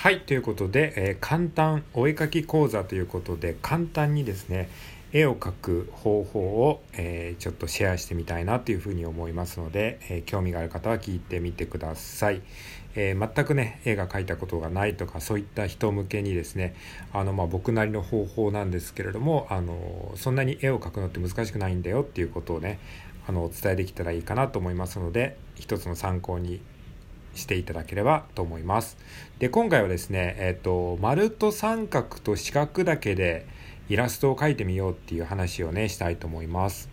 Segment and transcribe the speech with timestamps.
[0.00, 4.70] はいということで、えー、簡単お絵かき講座ということで簡単にですね
[5.12, 12.40] 絵を描く方法を、えー、ちょっとシェアしてみたいなというふうに思いますので、えー、興味がある方は聞いてみてください、
[12.94, 16.74] えー、全くね絵が描いたことがないとかそういった人向けにですね
[17.12, 22.78] あの、まあ、僕なりの方法なんですけれどもあのそんなに絵を描くのって難しくないんだよっていうことをね
[23.28, 26.62] あのお伝えできたらいいかなと思いますので一つの参考に
[27.34, 28.96] していただければと思います。
[29.38, 33.46] で、今回はですね、えっ、と、丸と三角と四角だけで
[33.88, 36.88] イラストを描いてみようっていう話をね、したいと思います。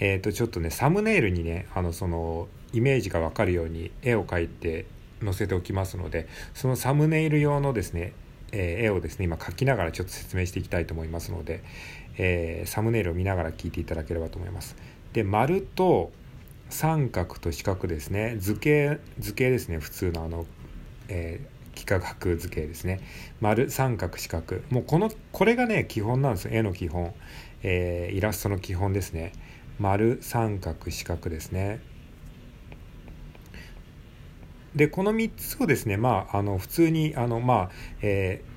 [0.00, 4.86] えっ、と、ちょっとね、サムネイルにね、あの、その、イメージがわかるように絵を描いて
[5.24, 8.12] 載せておきますので、そのサムネイル用のですね、
[8.52, 11.62] えー、絵をですね、今描きながらちょっと説明していきたいと思いますので、
[12.18, 14.76] えー、サムネイルを見ながら聞いていただければと思います。
[15.12, 16.12] で、丸と
[16.68, 18.36] 三角と四角ですね。
[18.38, 19.78] 図形図形ですね。
[19.78, 20.46] 普通のあの、
[21.08, 23.00] えー、幾何学図形ですね。
[23.40, 24.60] 丸三角四角。
[24.70, 26.50] もうこのこれがね基本なんですよ。
[26.54, 27.14] 絵の基本、
[27.62, 29.32] えー、イラストの基本ですね。
[29.78, 31.80] 丸三角四角ですね。
[34.74, 37.70] でこの3つをですねまああの普通にあのまあ
[38.02, 38.55] えー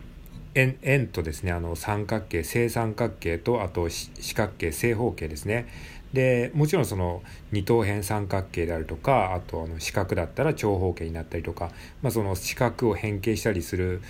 [0.56, 5.68] 円円とですねあの三角形正三角形とあと四角形正方形ですね。
[6.14, 14.02] でもちろんその二等辺三角形であるとかあとあの四角だったら長方形になったりとか、まあ、その四角を変形したりする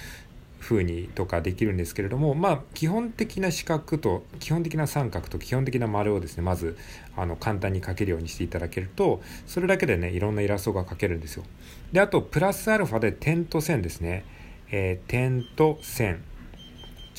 [0.62, 6.78] 風にとかできるんですけれどもまあ基本的な四角と基本的な三角と基本的な丸をですねまず
[7.16, 11.44] あの簡単に描けるようにしていただけるとそれだけでねいろんなイラストが描けるんですよ。
[11.92, 14.26] であとプラスアルファで点と線ですね、
[14.72, 16.24] えー、点と線。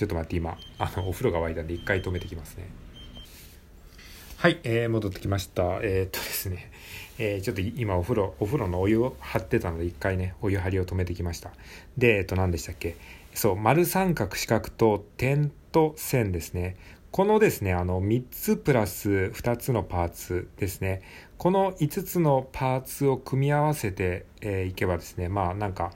[0.01, 2.70] ちょっと待って今あのお風呂が沸いたんで一回止めてきますね
[4.39, 5.81] はい、えー、戻ってきました。
[5.83, 6.73] えー、っとですね、
[7.19, 11.51] えー、ちょっと今お風呂、お風呂のお湯を張ってたので一回ね、お湯張りを止めてきました。
[11.98, 12.97] で、えっと何でしたっけ？
[13.34, 16.77] そう、丸三角四角と点と線ですね。
[17.11, 21.03] このですね、あの3つプラス2つのパーツですね。
[21.37, 25.93] この5つのパーツを組み合わせてい、えー、けばですね、まあなんか、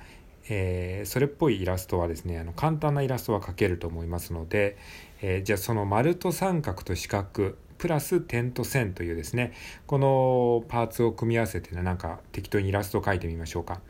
[0.49, 4.77] えー、それっぽいイラストはですねあの簡単なイラストは描けると思いますので、
[5.23, 9.53] えー、じゃあその丸と三角と四角プラス点と線というですね、
[9.87, 13.81] このパーツを組み合わせてね、なんか適当にイラストを描いてみましょうか。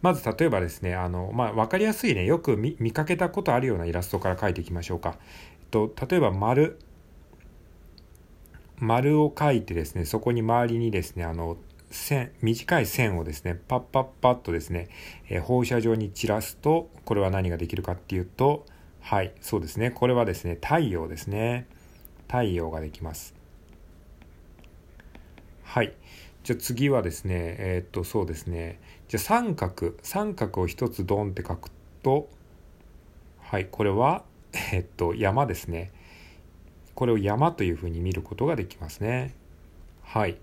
[0.00, 5.18] まず例えばですね、あの、まあ、わかりやすいね、よく見かけたことあるようなイラストから描いていきましょうか。
[5.60, 6.78] えっと、例えば丸、
[8.78, 11.58] 丸を描いてですね、そこに周りにですね、あの、
[11.92, 14.88] 線、短い線をですね、パッパッパッとですね、
[15.28, 18.66] え、放射状に散らすと、これは何ができるかっていうと、
[19.00, 19.90] はい、そうですね。
[19.90, 21.66] これはですね、太陽ですね。
[22.28, 23.34] 太陽ができます。
[25.64, 25.92] はい。
[26.44, 28.80] じゃあ次はですね、えー、っと、そうですね。
[29.08, 31.70] じゃあ三角、三角を一つドンって書く
[32.02, 32.28] と、
[33.40, 34.24] はい、これは、
[34.72, 35.90] えー、っと、山ですね。
[36.94, 39.34] これを山というふうに見ることができますね。
[40.02, 40.36] はい。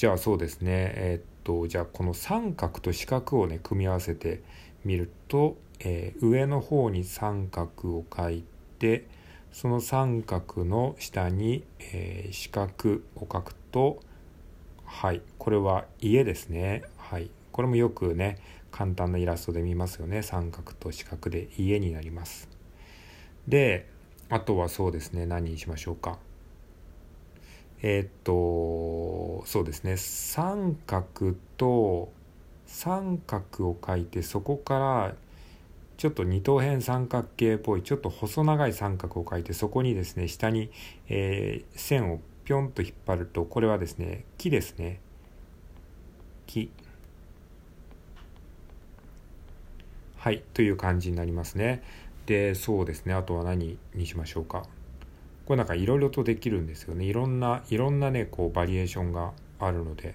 [0.00, 0.92] じゃあそうですね。
[0.96, 4.42] えー、っと、じゃあこの三角と四角をね、組み合わせて
[4.82, 8.42] みると、えー、上の方に三角を書い
[8.78, 9.06] て、
[9.52, 14.00] その三角の下に、えー、四角を書くと、
[14.86, 15.20] はい。
[15.36, 16.82] これは家ですね。
[16.96, 17.30] はい。
[17.52, 18.38] これもよくね、
[18.70, 20.22] 簡単なイラストで見ますよね。
[20.22, 22.48] 三角と四角で家になります。
[23.46, 23.86] で、
[24.30, 25.26] あとはそうですね。
[25.26, 26.18] 何にしましょうか。
[27.82, 29.96] えー、っと、そうですね。
[29.96, 32.12] 三角と
[32.66, 35.14] 三角を書いて、そこから
[35.96, 40.70] ちょっと二等辺三角形っぽい、ちょっと細長い三角を書いて、そこにですね、下に、
[41.08, 45.00] えー、線をぴょんと引っ張ると、これはですね、木ですね。
[46.46, 46.70] 木。
[50.16, 51.82] はい、という感じになりますね。
[52.26, 54.64] で、そうですね、あとは何にしましょうか。
[55.50, 57.06] これなんかいろいろとできるんですよね。
[57.06, 60.14] いろんな、いろんなね、こう、バリエーションがあるので。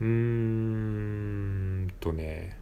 [0.00, 2.56] うーんとね、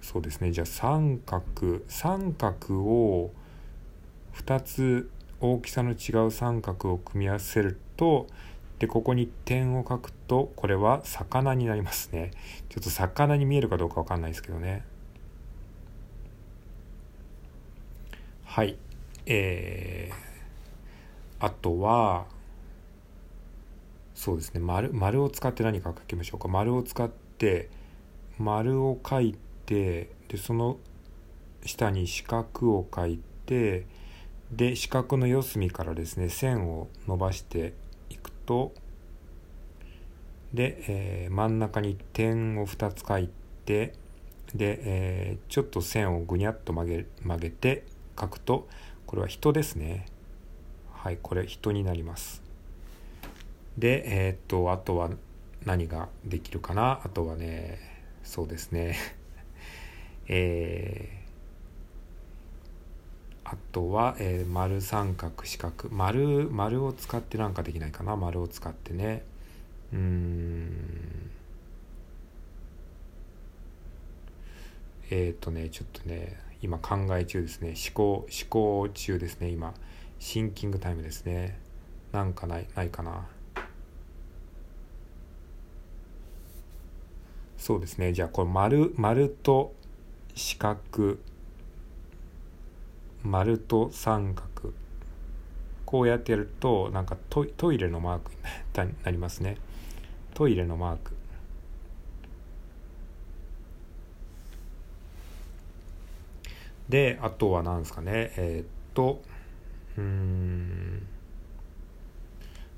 [0.00, 3.32] そうですね、じゃあ三角、三角を、
[4.34, 5.10] 2つ
[5.40, 8.28] 大きさの違う三角を組み合わせると
[8.78, 12.30] でここに点を書くとこれは魚になりますね
[12.68, 14.84] ちょっと魚に見えるかどうかわかんないですけどね
[18.54, 18.76] はい。
[19.26, 22.26] えー、あとは
[24.14, 24.60] そうですね。
[24.60, 26.46] 丸丸を使って何か書きましょうか。
[26.46, 27.68] 丸を使って
[28.38, 29.36] 丸を書い
[29.66, 30.76] てでその
[31.66, 33.86] 下に四角を書いて
[34.52, 37.72] で四角の四隅からですね線を伸ばして
[38.08, 38.72] いくと
[40.52, 43.28] で、えー、真ん中に点を2つ書い
[43.66, 43.94] て
[44.54, 47.84] で、えー、ちょっと線をぐにゃっと曲げ曲げて
[48.18, 48.68] 書くと
[49.06, 50.06] これは人ですね。
[50.92, 52.42] はいこれ人になります。
[53.76, 55.10] でえー、っとあとは
[55.64, 57.00] 何ができるかな？
[57.04, 57.78] あとはね
[58.22, 58.96] そうですね。
[60.28, 65.88] えー、あとは、えー、丸三角四角。
[65.90, 68.16] 丸丸を使ってなんかできないかな？
[68.16, 69.24] 丸を使ってね。
[69.92, 71.30] うん。
[75.10, 77.74] えっ、ー、とねちょっとね今考え中ですね。
[77.76, 79.74] 思考思考中ですね今。
[80.18, 81.58] シンキングタイムですね。
[82.10, 83.26] なんかないないかな。
[87.58, 88.14] そうですね。
[88.14, 89.74] じゃあこれ丸丸と
[90.34, 91.18] 四角。
[93.22, 94.72] 丸と三角。
[95.84, 98.30] こうやってやるとなんかトトイレのマーク
[98.86, 99.58] になりますね。
[100.32, 101.12] トイレのマーク。
[106.88, 108.32] であとは何ですかね。
[108.36, 109.22] えー、っと
[109.96, 111.06] うん。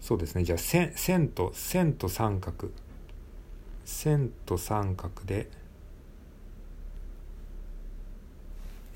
[0.01, 0.45] そうですね。
[0.45, 2.71] じゃあ線線と線と三角。
[3.85, 5.49] 線と三角で。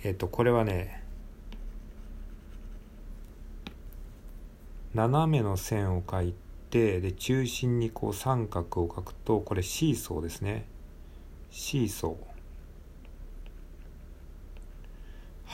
[0.02, 1.02] えっ、とこれはね
[4.94, 6.34] 斜めの線を描い
[6.70, 10.66] てで中心にこう三角を描くとこれシーソーですね。
[11.50, 12.29] シーソー。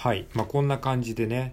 [0.06, 1.52] はいまあこんな感じでね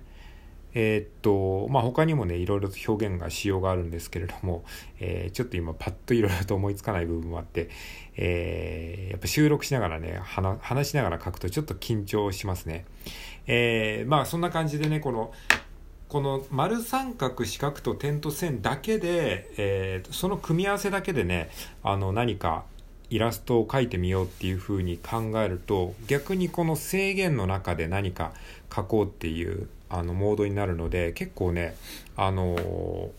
[0.76, 4.64] えー、っと、まあ、他にもね、いろいろと表現がしようがあるんですけれども、
[5.00, 7.70] えー、ちょっと今パッといろいろと思いつかない部分もあって、
[8.16, 10.20] えー、やっぱ収録しながらね、
[10.62, 12.86] 話しながら書くとちょっと緊張しますね。
[13.48, 15.32] え、まあそんな感じでね、この、
[16.10, 21.52] この丸三角四角と点と線だけで、え、その組み合わせだけでね、
[21.84, 22.66] あの何か
[23.10, 28.34] イラストを描いてみようっていうふうに考えると逆にこの制限の中で何か
[28.70, 31.76] 描こうっていうあのモードになるので結構ね
[32.16, 33.12] あの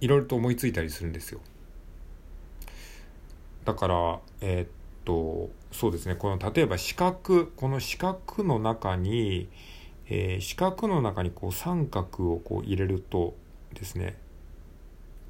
[0.00, 1.40] いろいろと思いついたりするんですよ。
[3.64, 4.68] だからえー、っ
[5.04, 9.48] とそうですねこの例えば四角この四角の中に、
[10.08, 13.34] えー、四角の中にこう三角をこう入れると
[13.74, 14.16] ですね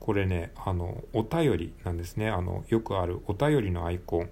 [0.07, 4.31] これねあのお便りなんですねあのよくあるお便りのアイコン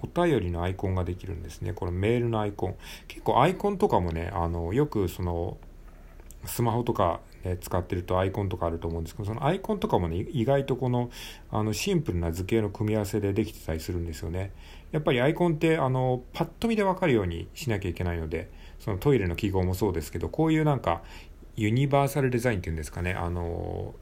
[0.00, 1.74] お便りのアイコンができるんですね。
[1.74, 2.76] このメールのアイコン。
[3.06, 5.58] 結構アイコンとかもね、あの、よくその、
[6.46, 11.10] スマホとか、ね、使ってるとアイコンとかあると思うんですけど、そのアイコンとかもね、意外とこの、
[11.50, 14.52] あの、シンプルな図形の組み合わせでできてたりするんですよね。
[14.92, 21.02] やっぱりアイコンって、あの、パッと見でわかるようにしなきゃいけないので、そのトイレの記号もそうですけど、こういうなんか、
[21.56, 23.94] ユニバーサルデザインっていうんですかね、あの、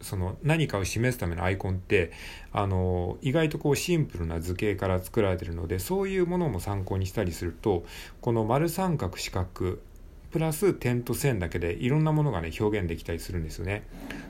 [0.00, 2.10] その何かを示すためのアイコンって
[2.52, 7.84] あの意外とこうシンプルな図形から作られてるのでそういうものも参考にしたりすると
[8.20, 9.78] この丸三角四角
[10.30, 13.82] プラス点と線だけでいろんなものがね表現できたりするんですよね。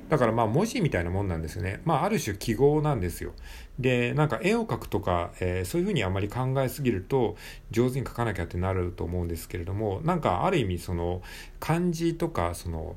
[0.08, 1.80] だからまあ文字みたいなもんなんですよね。
[1.84, 3.32] まあある種記号なんですよ。
[3.78, 7.36] でなんか絵を描くとか、えー、そういうふうにあまり考えすぎると
[7.70, 11.22] 上手に描かなきゃってなると思うんですけれどもなんかある意味その
[11.60, 12.96] 漢字とかその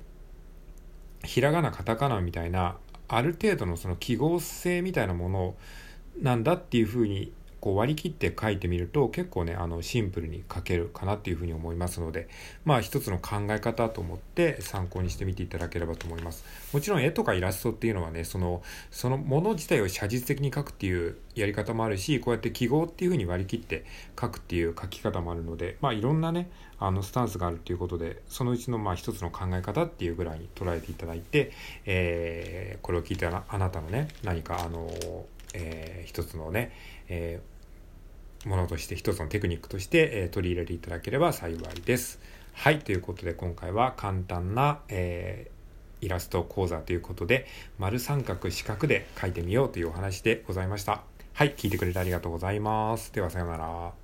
[1.23, 2.77] ひらがなカタカナみたいな
[3.07, 5.55] ある程度のその記号性みたいなもの
[6.21, 7.31] なんだっていうふうに
[7.63, 12.27] こう割り切って書いてみると結構ねあのシンプルに書けるかなっていうふうに思いますので
[12.65, 16.43] まあ一つの考え方と思って参考にしてみていただければと思います。
[16.73, 23.85] もちろん絵とかイラストっていうのはねそのそのもの自体を写実的に書くっていうやり方もあるしこうやって記号っていうふうに割り切って
[24.19, 31.53] 書くっていう書き方もあるのでまあいろんなねあのスタンスがあるっていうことでそのうちのまあ一つの考え方っていうぐらいに捉えていただいて、
[31.85, 34.91] えー、これを聞いてあなたのね何かあの、
[35.53, 36.73] えー、一つのね、
[37.09, 37.53] えー
[38.45, 42.19] ものとして一つのテクニックとして、え取り入れていただければ幸いです。
[42.53, 47.47] はい、ということで今回は簡単な、えー、イラスト講座ということで
[47.79, 51.03] 丸三角四角で描いてみようというお話でございました。
[51.33, 53.13] はい、聞いてくれてありがとうございます。
[53.13, 54.02] ではさようなら。